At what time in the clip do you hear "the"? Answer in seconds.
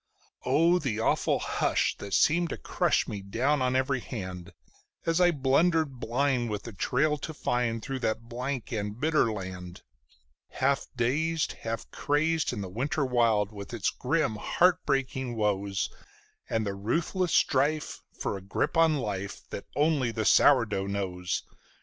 0.79-0.99, 12.61-12.67, 16.65-16.73, 20.09-20.25